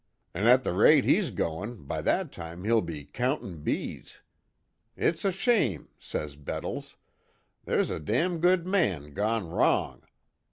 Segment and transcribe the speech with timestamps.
[0.33, 4.21] An' at the rate he's goin', by that time he'll be countin' bees.'
[4.97, 6.97] 'It's a shame,' says Bettles,
[7.65, 10.01] 'There's a damn good man gone wrong.'